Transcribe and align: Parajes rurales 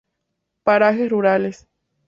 Parajes 0.63 1.11
rurales 1.11 1.67